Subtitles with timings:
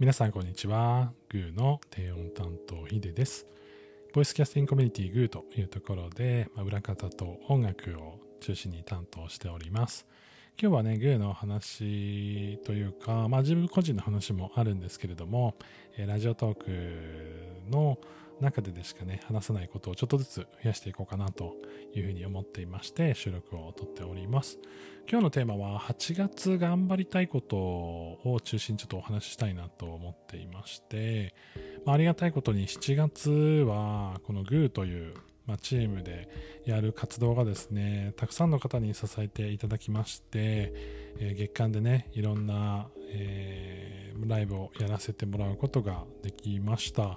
[0.00, 1.12] 皆さんこんにちは。
[1.28, 3.46] グーの低音担当ヒデです。
[4.14, 10.06] ボイスキャスティングコミュニティグーというところで、まあ、裏方と音楽を中心に担当しております。
[10.58, 15.54] 今日はね、グーの話というか、まあ自分個人の話もあるんですけれども、
[15.98, 17.98] えラジオトークの
[18.40, 21.56] 中ででしかね、話さないことをちょっとずつ増やしていこうかなと
[21.94, 24.58] いうふうに思っていまして、収録をとっております。
[25.10, 31.34] 今日のテーマは、8月頑張りたいことを中心にちょっとお話ししたいなと思っていまして、
[31.84, 35.14] まあ、ありがたいことに7月は、このグーという
[35.50, 36.28] まあ、チームで
[36.64, 40.72] やる活動がですね、たくさんの方に支えていただきまして、
[41.18, 47.16] えー、月間でね、いろんな、えー、ライブをやらせてもらうことができました。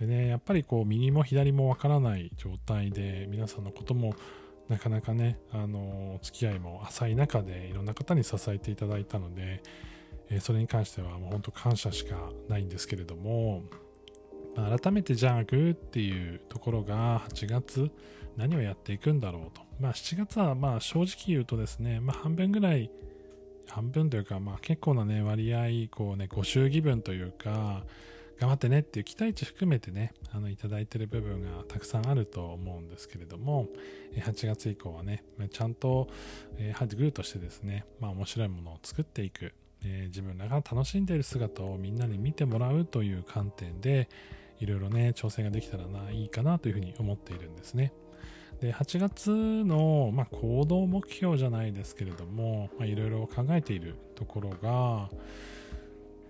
[0.00, 4.14] でね、やっぱりこう右も左もわからない状態で皆さんのことも
[4.68, 9.62] なかなかね、あの、付き合いも浅い中でいろんな方に支えていただいたので、
[10.28, 13.62] え、それに関してはもう本当感謝しかないんですけれども、
[14.56, 17.90] まあ、改めてじゃあグーっていうところが8月
[18.36, 19.62] 何をやっていくんだろうと。
[19.80, 22.90] まあ7月はまあ正直言うとですね、まあ半分ぐらい、
[23.68, 27.84] 半分というかまあ結構なね割合、こうね、ご祝儀分というか、
[28.38, 33.68] 頑張ってねっていう期待値含めてね、あの、いただいてる部分がたくさんあると思うんですけれども、
[34.14, 36.08] 8月以降はね、ちゃんと、
[36.58, 44.08] えー、グーとしてですね、まあ面白いものを作っていく、えー、自分らが楽しんでいる姿をみんなに見てもらうという観点で、
[44.60, 47.92] いろいろね、挑戦ができたらな、いいかなというふうに思っているんですね。
[48.60, 55.10] で、8月の、まあ、行動目標じゃないですけれども、まあ、いろいろ考えているところが、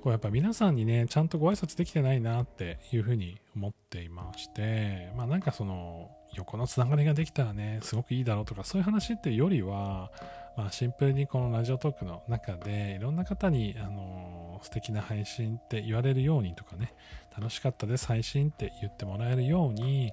[0.06, 10.12] こうやっぱ皆さんにね、ちゃんとご挨拶できてないなっていうふうに思っていまして、まあなんかその、横のつながりができたらね、すごくいいだろうとか、そういう話っていうよりは、
[10.56, 16.94] まあシンプルにこのラジオトークの中で、いろんな方に、あの、素敵な配信って言われるようにとかね、
[17.36, 20.12] 楽しかったです、配信って言ってもらえるように、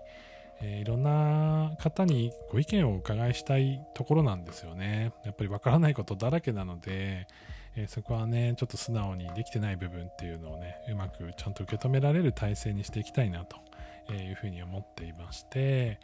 [0.59, 5.13] え、いろんな方にご意見をお伺いしたいところなんですよね。
[5.23, 7.27] やっぱりわからないことだらけなので、
[7.75, 15.99] えー、そこはね、ちょっと素直にできてない部分っていうのをね、うまくちゃんと受け止められる体制にしていきたいなというふうに思っていまして、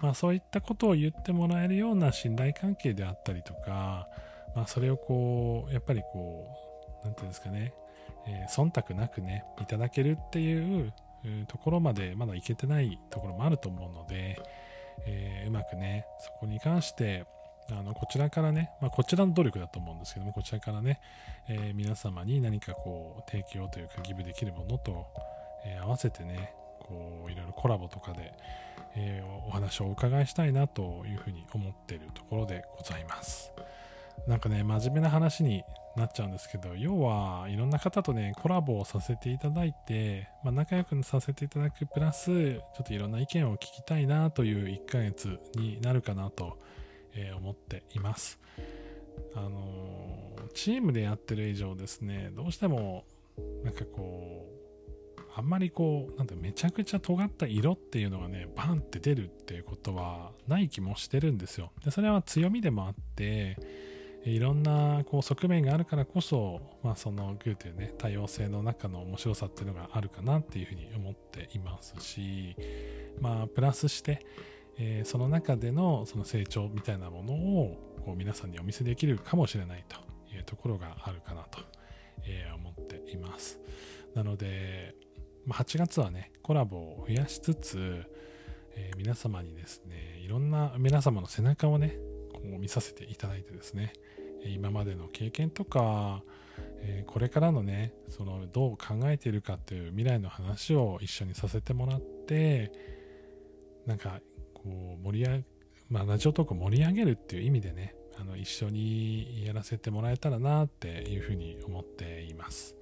[0.00, 4.08] まあそういったことを言ってもらえるような信頼関係であったりとか、
[4.56, 6.46] まあそれをこう、やっぱりこ
[7.02, 7.72] う、なんていうんですかね、
[8.26, 10.92] えー、忖度なくね、いただけるっていう
[11.46, 14.40] ところまでまだいけてないところもあると思うので、
[15.06, 17.24] えー、うまくね、そこに関して、
[17.70, 21.00] あのこちらからね、まあ、こちらの努力だと思うんですけども、こちらからね、
[21.48, 25.06] えー、皆様に何かこう提供というかギブできるものと、
[25.64, 28.34] えー、合わせてね、こういろいろコラボとかで、
[28.96, 33.52] えー、お話をお伺いしたいなというふうに思っているところでございます。
[34.26, 35.64] なんかね、真面目な話に
[35.96, 46.58] なっちゃうんですけど、要はいろんな方とね、コラボをさせていただいて、まあ、仲良くさせていただくプラス、ちょっといろんな意見を聞きたいなという1ヶ月になるかなと
[47.14, 48.38] え、思っています。
[49.34, 53.04] あのー、チームでやってる以上ですね、どうしても、
[53.64, 54.62] なんかこう、
[55.34, 61.72] あんまりこう、なんてめちゃくちゃ尖った色っていうのがね、バンって出るっていうことはない気もしてるんですよ。
[61.84, 63.56] で、それは強みでもあって、
[64.24, 72.54] いろんなこう側面があるからこそ、まあそのグーというね、多様性の中の面白さっていうのがあるかなっていうふうに思っていますし、
[73.20, 74.24] まあプラスして、
[74.78, 79.96] えー、その中でのその成長みたいなものをこう皆さんにお見せできるかもしれないと
[80.34, 81.60] いうところがあるかなと、
[82.24, 83.60] えー、思っています。
[84.14, 84.94] なので、
[85.46, 88.04] まあ、8月はね、コラボを増やしつつ、
[88.74, 91.96] えー、皆様にですね、いろんな皆様の背中をね、
[92.32, 93.92] こう見させていただいてですね、
[94.44, 96.22] 今までの経験とか、
[96.80, 102.72] えこれからのね、そのどう考えているかっていう未来の話を一緒にさせてもらって、
[103.86, 104.20] なんか
[104.62, 105.44] こう盛り上げ、
[105.88, 112.76] まあ、ラジオトークを盛り上げるっていう意味でね、あの一緒にやらせてもらえたらなっていうふうに思っています。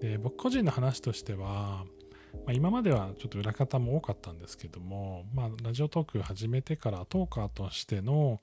[0.00, 1.84] で僕個人の話としては、
[2.46, 8.40] まあ、今まではちょっと裏方も多かったんですけども、まあ、ラジオトーク始めてからトーカーとしての、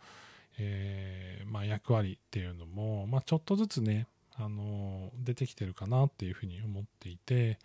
[0.57, 4.07] えー、まあ、役割っていうのも、まあ、ちょっとずつね、
[4.38, 7.57] あの出てきてるかなっていうふうに思っていて、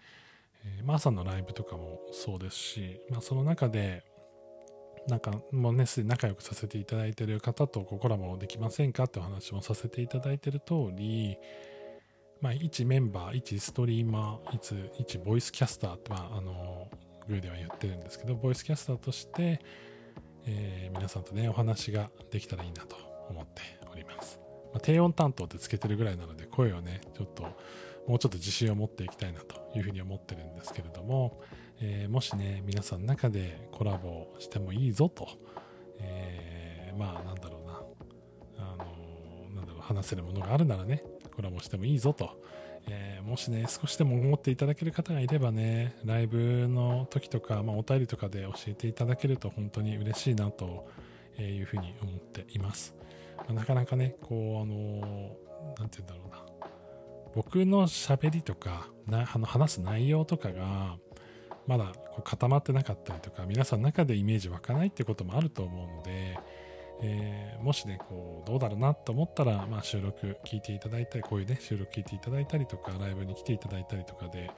[0.65, 4.05] えー、まあ、朝のライブとかもそうですし、まあ、その中で、
[5.11, 11.37] なんかもうね、すでに仲良くさせていただいてる方とコラボできませんかってお話もさせていただいてる通り、
[12.41, 16.89] まあ、一メンバー、一ストリーマー、一、一ボイスキャスターとは、あの、
[17.29, 19.61] グーでは言ってるんですけど、ボイスキャスターとして、
[20.47, 22.97] えー、皆さんとね、お話ができたらいいなと
[23.29, 23.61] 思って
[23.93, 24.41] おります。
[24.73, 27.43] まあ、低音担当ってつけてるぐらいなので、声をね、ちょっと、
[28.07, 31.43] もうちょっと自信を持っていきたいなというふうに思ってるんですけれども、
[31.81, 35.29] えー、もしね、皆さんの中でコラボしてもいいぞと、
[35.99, 37.83] えー、まあなんだろうな、
[38.59, 41.03] あのなんだろう、話せるものがあるならね、
[41.35, 42.39] コラボしてもいいぞと、
[42.87, 50.87] えー、もしね、少しでも思っていただける方がいればね、ライブの時とか、まあ、お便りとかで教えていただけると本当に嬉しいなと
[51.39, 52.95] いうふうに思っています。
[53.39, 55.37] まあ、なかなかね、こう、あの
[55.79, 56.45] なんて言うんだろうな。
[57.35, 60.99] 僕の喋りとか、なあの話す内容とかが、
[61.71, 66.37] まだこう固まってなかったりとか、皆さんの中でイメージ湧かないってこともあると思うので、
[67.01, 74.51] えー、もしね、こう、どうだろうなと思ったら、まあ、収録聞いていただいたり、こういうね、収録聞いていただいたりとか、ライブに来ていただいたりとかで、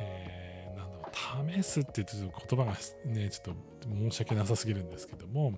[0.00, 1.04] えー、なんだろ
[1.52, 2.72] う、試すって言って言葉が
[3.04, 5.54] ね、ちょっと申し訳なさすぎるんですけども、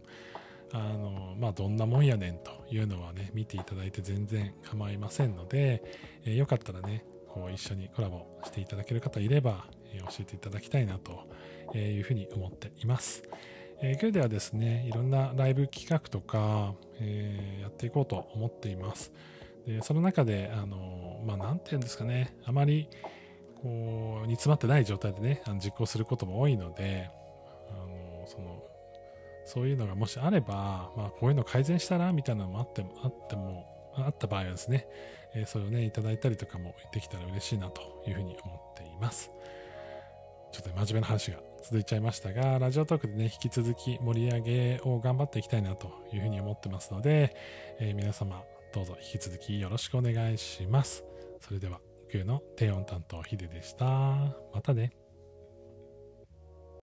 [0.74, 5.82] あの、まあ、どんなもんやねんというのはね、見ていただいて全然構いませんので、
[6.26, 9.64] えー、よかったらね、こう一緒にコラボしていただける方いれば、
[9.94, 11.26] え、教えていただきたいなと
[11.76, 13.22] いうふうに思っています。
[13.80, 19.12] えー、今日ではですね、いろんなライブ企画とか、えー、やっていこうと思っています。
[19.66, 22.88] でその中で、あの、まあ、なんていうんですかね、あまり、
[23.62, 27.10] こう、煮詰まってない状態でね、あの実行することも多いので、
[27.70, 28.64] あの、その、
[29.44, 34.86] そういうのがもしあれば、まあ、こういうの改善したらみたいなのもあっても、あっても、あった場合はですね、
[35.34, 39.30] えー、それをね、いただいたりとかもできたら嬉しいなというふうに思っています。
[40.58, 47.36] ちょっと真面目な話が続いちゃいましたが、ラジオトークでね、引き続き盛り上げを頑張っていきたいなというふうに思ってますので、
[47.78, 48.42] えー、皆様
[48.74, 51.04] どうぞ引き続きよろしくお願いします。
[51.40, 51.78] それでは、
[52.12, 53.86] 今日の低音担当ヒデでした。
[53.86, 55.07] またね。